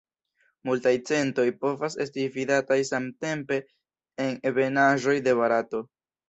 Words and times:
Multaj 0.67 0.93
centoj 1.09 1.45
povas 1.65 1.97
esti 2.05 2.23
vidataj 2.37 2.79
samtempe 2.89 3.61
en 4.25 4.33
ebenaĵoj 4.53 5.15
de 5.29 5.37
Barato. 5.43 5.85